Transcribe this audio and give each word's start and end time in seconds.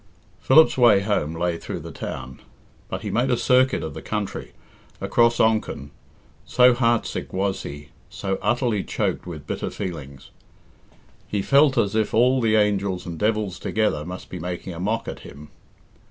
Philip's 0.39 0.79
way 0.79 1.01
home 1.01 1.35
lay 1.35 1.59
through 1.59 1.81
the 1.81 1.91
town, 1.91 2.41
but 2.89 3.03
he 3.03 3.11
made 3.11 3.29
a 3.29 3.37
circuit 3.37 3.83
of 3.83 3.93
the 3.93 4.01
country, 4.01 4.51
across 4.99 5.37
Onchan, 5.39 5.91
so 6.43 6.73
heartsick 6.73 7.31
was 7.31 7.61
he, 7.61 7.89
so 8.09 8.39
utterly 8.41 8.83
choked 8.83 9.27
with 9.27 9.45
bitter 9.45 9.69
feelings. 9.69 10.31
He 11.27 11.43
felt 11.43 11.77
as 11.77 11.93
if 11.93 12.15
all 12.15 12.41
the 12.41 12.55
angels 12.55 13.05
and 13.05 13.19
devils 13.19 13.59
together 13.59 14.03
must 14.03 14.29
be 14.31 14.39
making 14.39 14.73
a 14.73 14.79
mock 14.79 15.07
at 15.07 15.19
him. 15.19 15.49